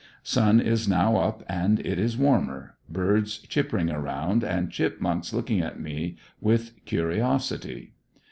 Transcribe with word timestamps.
Sun 0.23 0.59
is 0.59 0.87
now 0.87 1.15
up 1.17 1.43
and 1.47 1.79
it 1.81 1.99
is 1.99 2.17
warmer; 2.17 2.75
birds 2.89 3.37
chippering 3.37 3.91
around, 3.91 4.43
and 4.43 4.71
chipmunks 4.71 5.31
looking 5.31 5.59
at 5.61 5.79
me 5.79 6.17
with 6.39 6.71
curiosity. 6.85 7.93